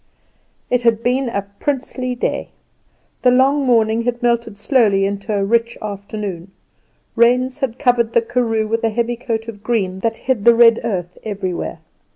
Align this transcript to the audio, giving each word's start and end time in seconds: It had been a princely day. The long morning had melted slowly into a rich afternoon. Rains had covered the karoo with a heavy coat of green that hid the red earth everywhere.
It 0.71 0.81
had 0.81 1.03
been 1.03 1.29
a 1.29 1.45
princely 1.59 2.15
day. 2.15 2.49
The 3.21 3.29
long 3.29 3.63
morning 3.67 4.01
had 4.01 4.23
melted 4.23 4.57
slowly 4.57 5.05
into 5.05 5.31
a 5.31 5.43
rich 5.45 5.77
afternoon. 5.79 6.49
Rains 7.15 7.59
had 7.59 7.77
covered 7.77 8.13
the 8.13 8.21
karoo 8.23 8.67
with 8.67 8.83
a 8.83 8.89
heavy 8.89 9.15
coat 9.15 9.47
of 9.47 9.61
green 9.61 9.99
that 9.99 10.17
hid 10.17 10.43
the 10.43 10.55
red 10.55 10.79
earth 10.83 11.19
everywhere. 11.23 11.81